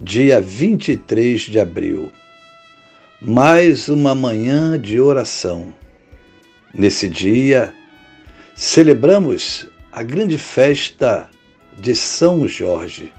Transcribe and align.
dia 0.00 0.40
23 0.40 1.40
de 1.40 1.58
abril. 1.58 2.12
Mais 3.20 3.88
uma 3.88 4.14
manhã 4.14 4.78
de 4.78 5.00
oração. 5.00 5.74
Nesse 6.72 7.08
dia, 7.08 7.74
celebramos 8.54 9.66
a 9.90 10.04
grande 10.04 10.38
festa 10.38 11.28
de 11.76 11.96
São 11.96 12.46
Jorge. 12.46 13.12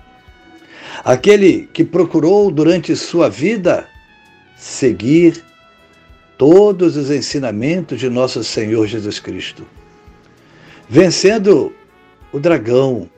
Aquele 1.04 1.68
que 1.74 1.84
procurou 1.84 2.50
durante 2.50 2.96
sua 2.96 3.30
vida 3.30 3.86
seguir 4.56 5.44
todos 6.38 6.96
os 6.96 7.12
ensinamentos 7.12 8.00
de 8.00 8.10
nosso 8.10 8.42
Senhor 8.42 8.88
Jesus 8.88 9.20
Cristo, 9.20 9.68
vencendo 10.88 11.76
o 12.32 12.40
dragão, 12.40 13.10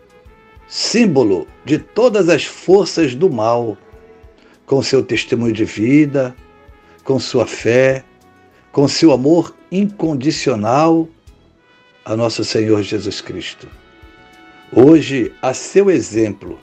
símbolo 0.72 1.46
de 1.66 1.78
todas 1.78 2.30
as 2.30 2.46
forças 2.46 3.14
do 3.14 3.30
mal, 3.30 3.78
com 4.66 4.82
seu 4.82 5.04
testemunho 5.04 5.52
de 5.52 5.66
vida, 5.66 6.34
com 7.04 7.20
sua 7.20 7.46
fé, 7.46 8.06
com 8.72 8.88
seu 8.88 9.12
amor 9.12 9.54
incondicional 9.70 11.10
a 12.06 12.16
nosso 12.16 12.46
Senhor 12.46 12.82
Jesus 12.84 13.20
Cristo. 13.20 13.68
Hoje, 14.74 15.34
a 15.42 15.54
seu 15.54 15.92
exemplo, 15.92 16.58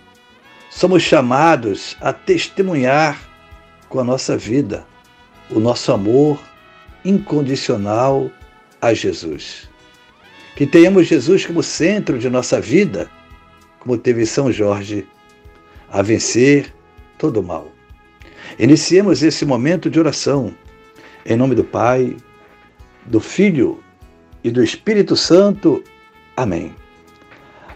somos 0.70 1.02
chamados 1.02 1.94
a 2.00 2.10
testemunhar 2.10 3.20
com 3.90 4.00
a 4.00 4.04
nossa 4.04 4.38
vida 4.38 4.86
o 5.50 5.60
nosso 5.60 5.92
amor 5.92 6.40
incondicional 7.04 8.30
a 8.80 8.94
Jesus. 8.94 9.68
Que 10.56 10.66
tenhamos 10.66 11.08
Jesus 11.08 11.44
como 11.44 11.62
centro 11.62 12.18
de 12.18 12.30
nossa 12.30 12.58
vida 12.58 13.10
como 13.80 13.98
teve 13.98 14.26
São 14.26 14.50
Jorge, 14.52 15.06
a 15.90 16.02
vencer 16.02 16.72
todo 17.16 17.40
o 17.40 17.42
mal. 17.42 17.68
Iniciemos 18.58 19.22
esse 19.22 19.44
momento 19.44 19.90
de 19.90 19.98
oração 19.98 20.54
em 21.24 21.36
nome 21.36 21.54
do 21.54 21.64
Pai, 21.64 22.16
do 23.04 23.20
Filho 23.20 23.82
e 24.42 24.50
do 24.50 24.64
Espírito 24.64 25.14
Santo. 25.14 25.84
Amém. 26.36 26.74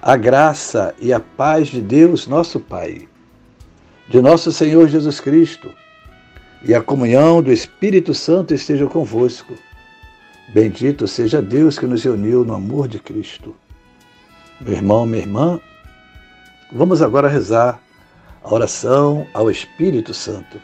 A 0.00 0.16
graça 0.16 0.94
e 0.98 1.12
a 1.12 1.20
paz 1.20 1.68
de 1.68 1.80
Deus, 1.80 2.26
nosso 2.26 2.58
Pai, 2.58 3.06
de 4.08 4.20
nosso 4.22 4.50
Senhor 4.50 4.88
Jesus 4.88 5.20
Cristo 5.20 5.70
e 6.64 6.74
a 6.74 6.80
comunhão 6.80 7.42
do 7.42 7.52
Espírito 7.52 8.14
Santo 8.14 8.54
esteja 8.54 8.86
convosco. 8.86 9.54
Bendito 10.54 11.06
seja 11.06 11.42
Deus 11.42 11.78
que 11.78 11.86
nos 11.86 12.04
uniu 12.04 12.44
no 12.44 12.54
amor 12.54 12.88
de 12.88 12.98
Cristo. 12.98 13.54
Meu 14.60 14.72
irmão, 14.72 15.04
minha 15.04 15.22
irmã, 15.22 15.60
Vamos 16.74 17.02
agora 17.02 17.28
rezar 17.28 17.82
a 18.42 18.54
oração 18.54 19.26
ao 19.34 19.50
Espírito 19.50 20.14
Santo. 20.14 20.58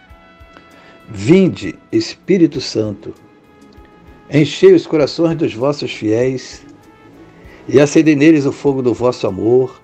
Vinde, 1.07 1.79
Espírito 1.93 2.63
Santo, 2.63 3.15
enchei 4.31 4.73
os 4.73 4.87
corações 4.87 5.37
dos 5.37 5.53
vossos 5.53 5.93
fiéis 5.93 6.65
e 7.69 7.79
acendei 7.79 8.17
neles 8.17 8.47
o 8.47 8.53
fogo 8.53 8.81
do 8.81 8.95
vosso 8.95 9.27
amor. 9.27 9.83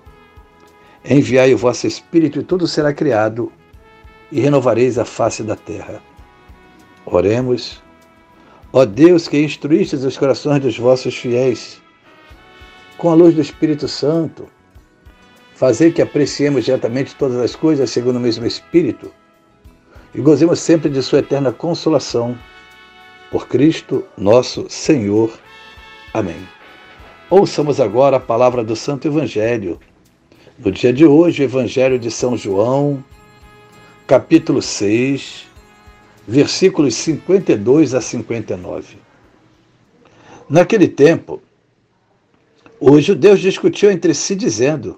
Enviai 1.07 1.53
o 1.53 1.57
vosso 1.59 1.85
Espírito 1.85 2.39
e 2.39 2.43
tudo 2.43 2.67
será 2.67 2.91
criado 2.91 3.51
e 4.31 4.39
renovareis 4.39 4.97
a 4.97 5.05
face 5.05 5.43
da 5.43 5.55
terra. 5.55 6.01
Oremos. 7.05 7.83
Ó 8.73 8.83
Deus 8.83 9.27
que 9.27 9.37
instruístes 9.37 10.03
os 10.03 10.17
corações 10.17 10.59
dos 10.59 10.75
vossos 10.75 11.15
fiéis 11.15 11.79
com 12.97 13.11
a 13.11 13.13
luz 13.13 13.35
do 13.35 13.41
Espírito 13.41 13.87
Santo, 13.87 14.47
fazer 15.55 15.93
que 15.93 16.01
apreciemos 16.01 16.65
diretamente 16.65 17.15
todas 17.15 17.37
as 17.37 17.55
coisas 17.55 17.89
segundo 17.89 18.17
o 18.17 18.19
mesmo 18.19 18.45
Espírito 18.45 19.11
e 20.13 20.21
gozemos 20.21 20.59
sempre 20.59 20.89
de 20.89 21.01
Sua 21.01 21.19
eterna 21.19 21.51
consolação. 21.51 22.37
Por 23.31 23.47
Cristo 23.47 24.05
nosso 24.17 24.65
Senhor. 24.69 25.31
Amém. 26.13 26.47
Ouçamos 27.29 27.81
agora 27.81 28.17
a 28.17 28.19
palavra 28.19 28.63
do 28.63 28.75
Santo 28.75 29.07
Evangelho. 29.07 29.79
No 30.57 30.71
dia 30.71 30.93
de 30.93 31.05
hoje, 31.05 31.41
o 31.41 31.45
Evangelho 31.45 31.99
de 31.99 32.09
São 32.11 32.37
João, 32.37 33.03
capítulo 34.07 34.61
6, 34.61 35.47
versículos 36.25 36.95
52 36.95 37.93
a 37.93 37.99
59. 37.99 38.97
Naquele 40.49 40.87
tempo, 40.87 41.41
os 42.79 43.03
judeus 43.03 43.41
discutiam 43.41 43.91
entre 43.91 44.13
si, 44.13 44.33
dizendo: 44.33 44.97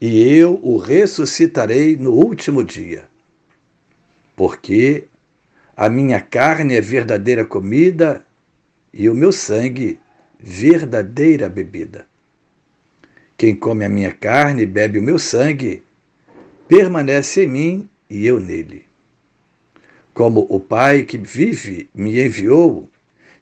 e 0.00 0.36
eu 0.36 0.58
o 0.62 0.76
ressuscitarei 0.76 1.96
no 1.96 2.12
último 2.12 2.62
dia. 2.62 3.04
Porque 4.36 5.04
a 5.76 5.88
minha 5.88 6.20
carne 6.20 6.74
é 6.74 6.80
verdadeira 6.80 7.44
comida 7.44 8.24
e 8.92 9.08
o 9.08 9.14
meu 9.14 9.32
sangue 9.32 9.98
verdadeira 10.38 11.48
bebida. 11.48 12.06
Quem 13.36 13.56
come 13.56 13.84
a 13.84 13.88
minha 13.88 14.12
carne 14.12 14.62
e 14.62 14.66
bebe 14.66 14.98
o 14.98 15.02
meu 15.02 15.18
sangue, 15.18 15.82
permanece 16.68 17.44
em 17.44 17.48
mim 17.48 17.88
e 18.08 18.26
eu 18.26 18.38
nele. 18.38 18.84
Como 20.12 20.46
o 20.48 20.60
Pai 20.60 21.02
que 21.02 21.18
vive 21.18 21.88
me 21.92 22.24
enviou, 22.24 22.88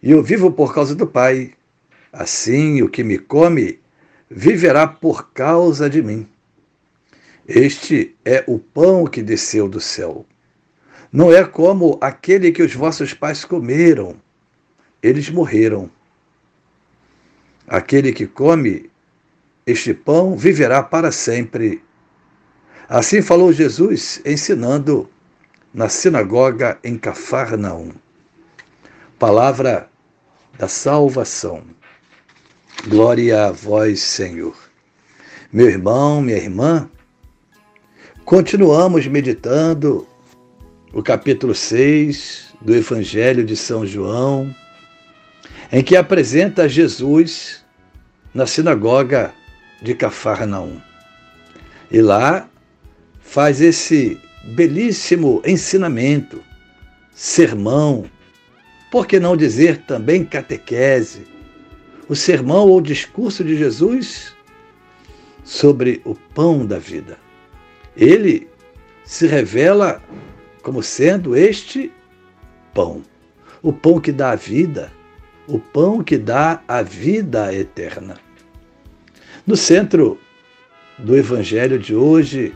e 0.02 0.10
eu 0.10 0.22
vivo 0.22 0.50
por 0.50 0.74
causa 0.74 0.94
do 0.94 1.06
Pai, 1.06 1.52
assim 2.12 2.80
o 2.82 2.88
que 2.88 3.04
me 3.04 3.18
come 3.18 3.78
viverá 4.30 4.86
por 4.86 5.30
causa 5.32 5.91
de 5.91 6.02
mim. 6.02 6.26
Este 7.47 8.16
é 8.25 8.44
o 8.47 8.58
pão 8.58 9.06
que 9.06 9.22
desceu 9.22 9.69
do 9.69 9.80
céu. 9.80 10.25
Não 11.12 11.32
é 11.32 11.44
como 11.44 11.98
aquele 12.00 12.53
que 12.53 12.62
os 12.62 12.75
vossos 12.75 13.12
pais 13.12 13.44
comeram, 13.44 14.16
eles 15.03 15.28
morreram. 15.28 15.91
Aquele 17.66 18.12
que 18.12 18.26
come 18.26 18.91
este 19.66 19.92
pão 19.92 20.36
viverá 20.36 20.82
para 20.82 21.12
sempre. 21.12 21.82
Assim 22.89 23.22
falou 23.22 23.53
Jesus, 23.53 24.21
ensinando 24.24 25.09
na 25.72 25.89
sinagoga 25.89 26.78
em 26.83 26.97
Cafarnaum. 26.97 27.92
Palavra 29.18 29.89
da 30.59 30.68
salvação. 30.68 31.62
Glória 32.86 33.47
a 33.47 33.53
vós, 33.53 34.00
Senhor. 34.00 34.56
Meu 35.53 35.68
irmão, 35.68 36.21
minha 36.21 36.36
irmã, 36.36 36.91
Continuamos 38.24 39.07
meditando 39.09 40.07
o 40.92 41.03
capítulo 41.03 41.57
6 41.57 42.54
do 42.60 42.74
Evangelho 42.74 43.45
de 43.45 43.57
São 43.57 43.84
João, 43.84 44.54
em 45.72 45.83
que 45.83 45.97
apresenta 45.97 46.69
Jesus 46.69 47.65
na 48.33 48.47
sinagoga 48.47 49.34
de 49.83 49.92
Cafarnaum. 49.95 50.80
E 51.91 52.01
lá 52.01 52.48
faz 53.21 53.60
esse 53.60 54.19
belíssimo 54.45 55.42
ensinamento, 55.45 56.41
sermão, 57.13 58.04
por 58.91 59.04
que 59.04 59.18
não 59.18 59.36
dizer 59.36 59.78
também 59.78 60.25
catequese, 60.25 61.27
o 62.09 62.15
sermão 62.15 62.68
ou 62.68 62.80
discurso 62.80 63.42
de 63.42 63.59
Jesus 63.59 64.33
sobre 65.45 66.01
o 66.04 66.15
pão 66.15 66.65
da 66.65 66.78
vida. 66.78 67.18
Ele 67.97 68.48
se 69.04 69.27
revela 69.27 70.03
como 70.62 70.83
sendo 70.83 71.36
este 71.36 71.92
pão, 72.72 73.03
o 73.62 73.72
pão 73.72 74.00
que 74.00 74.12
dá 74.12 74.30
a 74.30 74.36
vida, 74.36 74.92
o 75.47 75.59
pão 75.59 76.03
que 76.03 76.16
dá 76.16 76.62
a 76.66 76.83
vida 76.83 77.53
eterna. 77.54 78.16
No 79.47 79.56
centro 79.56 80.18
do 80.98 81.16
Evangelho 81.16 81.78
de 81.78 81.94
hoje 81.94 82.54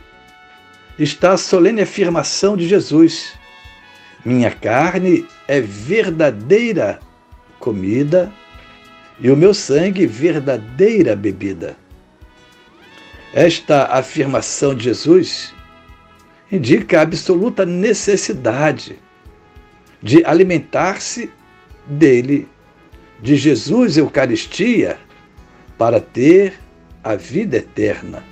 está 0.97 1.33
a 1.33 1.37
solene 1.37 1.81
afirmação 1.81 2.55
de 2.55 2.67
Jesus: 2.67 3.33
Minha 4.25 4.51
carne 4.51 5.25
é 5.47 5.59
verdadeira 5.59 6.99
comida 7.59 8.31
e 9.19 9.29
o 9.29 9.35
meu 9.35 9.53
sangue 9.53 10.05
verdadeira 10.05 11.15
bebida. 11.15 11.75
Esta 13.33 13.85
afirmação 13.85 14.73
de 14.73 14.85
Jesus 14.85 15.53
indica 16.51 16.99
a 16.99 17.01
absoluta 17.01 17.65
necessidade 17.65 18.97
de 20.01 20.23
alimentar-se 20.25 21.29
dele, 21.85 22.47
de 23.21 23.35
Jesus 23.35 23.97
Eucaristia, 23.97 24.97
para 25.77 25.99
ter 25.99 26.53
a 27.03 27.15
vida 27.15 27.57
eterna, 27.57 28.23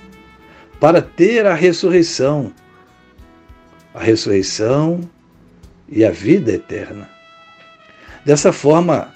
para 0.80 1.02
ter 1.02 1.46
a 1.46 1.54
ressurreição, 1.54 2.52
a 3.94 4.02
ressurreição 4.02 5.08
e 5.88 6.04
a 6.04 6.10
vida 6.10 6.52
eterna. 6.52 7.08
Dessa 8.24 8.52
forma, 8.52 9.12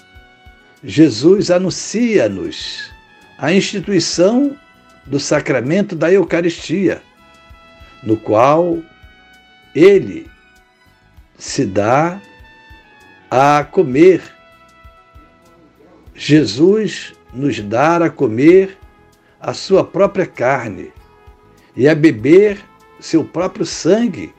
Jesus 0.83 1.51
anuncia-nos 1.51 2.91
a 3.37 3.51
instituição 3.51 4.57
do 5.05 5.19
sacramento 5.19 5.95
da 5.95 6.11
Eucaristia, 6.11 7.01
no 8.03 8.17
qual 8.17 8.79
ele 9.73 10.29
se 11.37 11.65
dá 11.65 12.21
a 13.29 13.63
comer. 13.63 14.21
Jesus 16.13 17.13
nos 17.33 17.59
dá 17.59 17.97
a 17.97 18.09
comer 18.09 18.77
a 19.39 19.53
sua 19.53 19.83
própria 19.83 20.25
carne 20.25 20.91
e 21.75 21.87
a 21.87 21.95
beber 21.95 22.59
seu 22.99 23.23
próprio 23.23 23.65
sangue 23.65 24.33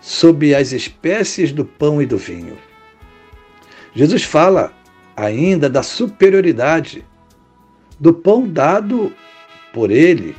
sob 0.00 0.54
as 0.54 0.72
espécies 0.72 1.52
do 1.52 1.64
pão 1.64 2.02
e 2.02 2.06
do 2.06 2.18
vinho. 2.18 2.58
Jesus 3.94 4.24
fala 4.24 4.72
ainda 5.16 5.70
da 5.70 5.82
superioridade 5.82 7.04
do 7.98 8.12
pão 8.12 8.48
dado 8.48 9.14
por 9.72 9.90
ele, 9.90 10.36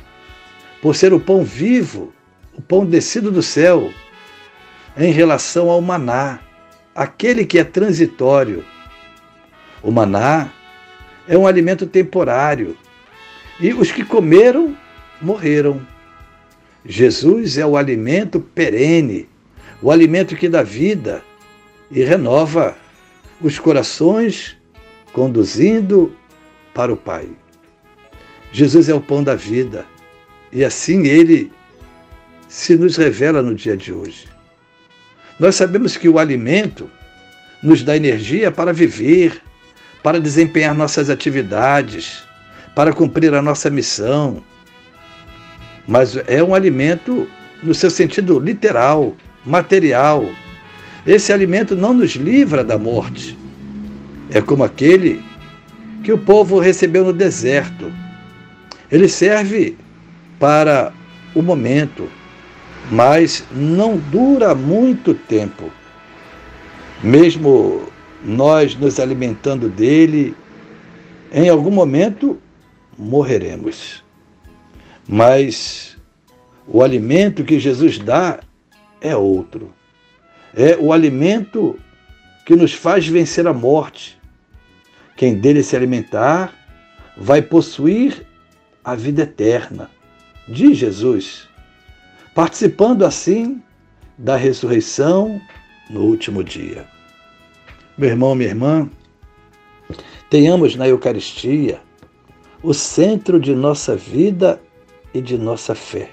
por 0.80 0.94
ser 0.94 1.12
o 1.12 1.20
pão 1.20 1.42
vivo, 1.42 2.12
o 2.56 2.62
pão 2.62 2.86
descido 2.86 3.30
do 3.30 3.42
céu, 3.42 3.90
em 4.96 5.12
relação 5.12 5.70
ao 5.70 5.80
maná, 5.80 6.40
aquele 6.94 7.44
que 7.44 7.58
é 7.58 7.64
transitório. 7.64 8.64
O 9.82 9.90
maná 9.90 10.50
é 11.26 11.36
um 11.36 11.46
alimento 11.46 11.86
temporário 11.86 12.76
e 13.60 13.72
os 13.72 13.90
que 13.90 14.04
comeram 14.04 14.76
morreram. 15.20 15.84
Jesus 16.84 17.58
é 17.58 17.66
o 17.66 17.76
alimento 17.76 18.40
perene, 18.40 19.28
o 19.82 19.90
alimento 19.90 20.36
que 20.36 20.48
dá 20.48 20.62
vida 20.62 21.22
e 21.90 22.02
renova 22.02 22.76
os 23.40 23.58
corações 23.58 24.56
conduzindo 25.12 26.14
para 26.72 26.92
o 26.92 26.96
Pai. 26.96 27.28
Jesus 28.54 28.88
é 28.88 28.94
o 28.94 29.00
pão 29.00 29.20
da 29.20 29.34
vida 29.34 29.84
e 30.52 30.64
assim 30.64 31.08
ele 31.08 31.50
se 32.46 32.76
nos 32.76 32.96
revela 32.96 33.42
no 33.42 33.52
dia 33.52 33.76
de 33.76 33.92
hoje. 33.92 34.28
Nós 35.40 35.56
sabemos 35.56 35.96
que 35.96 36.08
o 36.08 36.20
alimento 36.20 36.88
nos 37.60 37.82
dá 37.82 37.96
energia 37.96 38.52
para 38.52 38.72
viver, 38.72 39.42
para 40.04 40.20
desempenhar 40.20 40.72
nossas 40.72 41.10
atividades, 41.10 42.22
para 42.76 42.92
cumprir 42.92 43.34
a 43.34 43.42
nossa 43.42 43.68
missão. 43.68 44.40
Mas 45.88 46.16
é 46.28 46.40
um 46.40 46.54
alimento 46.54 47.28
no 47.60 47.74
seu 47.74 47.90
sentido 47.90 48.38
literal, 48.38 49.16
material. 49.44 50.30
Esse 51.04 51.32
alimento 51.32 51.74
não 51.74 51.92
nos 51.92 52.12
livra 52.12 52.62
da 52.62 52.78
morte, 52.78 53.36
é 54.30 54.40
como 54.40 54.62
aquele 54.62 55.20
que 56.04 56.12
o 56.12 56.18
povo 56.18 56.60
recebeu 56.60 57.04
no 57.04 57.12
deserto. 57.12 58.03
Ele 58.94 59.08
serve 59.08 59.76
para 60.38 60.92
o 61.34 61.42
momento, 61.42 62.08
mas 62.92 63.44
não 63.50 63.96
dura 63.96 64.54
muito 64.54 65.14
tempo. 65.14 65.68
Mesmo 67.02 67.88
nós 68.22 68.76
nos 68.76 69.00
alimentando 69.00 69.68
dele, 69.68 70.32
em 71.32 71.48
algum 71.48 71.72
momento 71.72 72.38
morreremos. 72.96 74.04
Mas 75.08 75.96
o 76.64 76.80
alimento 76.80 77.42
que 77.42 77.58
Jesus 77.58 77.98
dá 77.98 78.38
é 79.00 79.16
outro. 79.16 79.74
É 80.54 80.76
o 80.76 80.92
alimento 80.92 81.76
que 82.46 82.54
nos 82.54 82.72
faz 82.72 83.08
vencer 83.08 83.44
a 83.48 83.52
morte. 83.52 84.16
Quem 85.16 85.34
dele 85.34 85.64
se 85.64 85.74
alimentar 85.74 86.54
vai 87.16 87.42
possuir 87.42 88.24
a 88.84 88.94
vida 88.94 89.22
eterna, 89.22 89.90
diz 90.48 90.76
Jesus, 90.76 91.48
participando 92.34 93.04
assim 93.04 93.62
da 94.18 94.36
ressurreição 94.36 95.40
no 95.88 96.02
último 96.02 96.44
dia. 96.44 96.86
Meu 97.96 98.10
irmão, 98.10 98.34
minha 98.34 98.50
irmã, 98.50 98.90
tenhamos 100.28 100.76
na 100.76 100.88
Eucaristia 100.88 101.80
o 102.62 102.74
centro 102.74 103.38
de 103.38 103.54
nossa 103.54 103.96
vida 103.96 104.60
e 105.12 105.20
de 105.20 105.38
nossa 105.38 105.74
fé. 105.74 106.10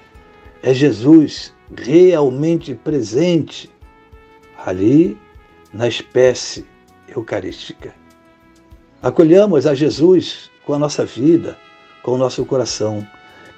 É 0.62 0.72
Jesus 0.72 1.52
realmente 1.76 2.74
presente 2.74 3.70
ali 4.64 5.18
na 5.72 5.88
espécie 5.88 6.64
eucarística. 7.08 7.94
Acolhamos 9.02 9.66
a 9.66 9.74
Jesus 9.74 10.50
com 10.64 10.74
a 10.74 10.78
nossa 10.78 11.04
vida, 11.04 11.58
com 12.02 12.12
o 12.12 12.18
nosso 12.18 12.44
coração. 12.44 13.06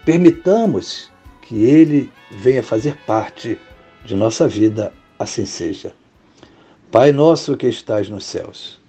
Permitamos 0.04 1.10
que 1.42 1.64
Ele 1.64 2.10
venha 2.30 2.62
fazer 2.62 2.96
parte 3.06 3.58
de 4.04 4.14
nossa 4.14 4.46
vida, 4.46 4.92
assim 5.18 5.44
seja. 5.44 5.92
Pai 6.90 7.12
nosso 7.12 7.56
que 7.56 7.66
estás 7.66 8.08
nos 8.08 8.24
céus, 8.24 8.80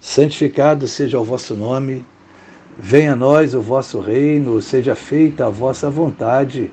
santificado 0.00 0.88
seja 0.88 1.18
o 1.18 1.24
vosso 1.24 1.54
nome, 1.54 2.04
venha 2.78 3.12
a 3.12 3.16
nós 3.16 3.54
o 3.54 3.60
vosso 3.60 4.00
reino, 4.00 4.60
seja 4.62 4.94
feita 4.94 5.46
a 5.46 5.50
vossa 5.50 5.90
vontade, 5.90 6.70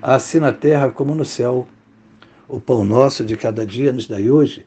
assim 0.00 0.38
na 0.38 0.52
terra 0.52 0.90
como 0.90 1.14
no 1.14 1.24
céu. 1.24 1.66
O 2.48 2.60
pão 2.60 2.84
nosso 2.84 3.24
de 3.24 3.36
cada 3.36 3.66
dia 3.66 3.92
nos 3.92 4.06
dai 4.06 4.30
hoje 4.30 4.66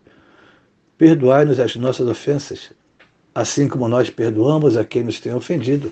Perdoai-nos 1.01 1.59
as 1.59 1.75
nossas 1.77 2.07
ofensas, 2.07 2.71
assim 3.33 3.67
como 3.67 3.87
nós 3.87 4.11
perdoamos 4.11 4.77
a 4.77 4.85
quem 4.85 5.01
nos 5.01 5.19
tem 5.19 5.33
ofendido. 5.33 5.91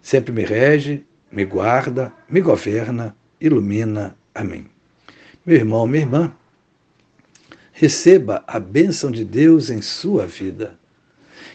sempre 0.00 0.32
me 0.32 0.44
rege, 0.44 1.04
me 1.30 1.44
guarda, 1.44 2.12
me 2.28 2.40
governa, 2.40 3.16
ilumina. 3.40 4.16
Amém. 4.34 4.66
Meu 5.44 5.56
irmão, 5.56 5.86
minha 5.86 6.02
irmã, 6.02 6.32
receba 7.72 8.44
a 8.46 8.58
bênção 8.58 9.10
de 9.10 9.24
Deus 9.24 9.70
em 9.70 9.80
sua 9.80 10.26
vida. 10.26 10.78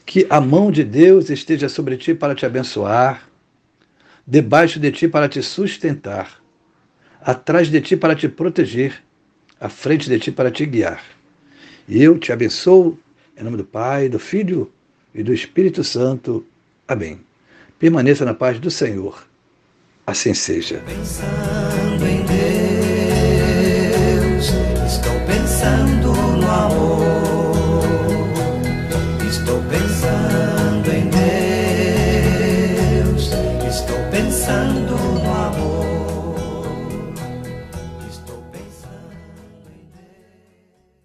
Que 0.06 0.25
a 0.30 0.40
mão 0.40 0.72
de 0.72 0.84
Deus 0.84 1.30
esteja 1.30 1.68
sobre 1.68 1.98
ti 1.98 2.14
para 2.14 2.36
te 2.36 2.46
abençoar, 2.46 3.30
debaixo 4.25 4.80
de 4.80 4.92
ti 4.92 5.08
para 5.08 5.30
te 5.30 5.42
sustentar, 5.42 6.42
atrás 7.22 7.70
de 7.70 7.82
ti 7.82 7.96
para 7.96 8.16
te 8.16 8.28
proteger, 8.28 9.04
à 9.60 9.70
frente 9.70 10.10
de 10.10 10.20
ti 10.20 10.32
para 10.32 10.52
te 10.52 10.66
guiar 10.66 11.16
e 11.88 12.02
eu 12.02 12.18
te 12.18 12.32
abençoo, 12.32 12.98
em 13.38 13.44
nome 13.44 13.58
do 13.58 13.66
Pai, 13.66 14.10
do 14.10 14.20
Filho 14.20 14.72
e 15.14 15.22
do 15.22 15.34
Espírito 15.34 15.84
Santo. 15.84 16.46
Amém. 16.88 17.20
Permaneça 17.79 18.25
na 18.25 18.34
paz 18.34 18.60
do 18.60 18.72
Senhor. 18.72 19.25
Assim 20.08 20.34
seja. 20.34 20.82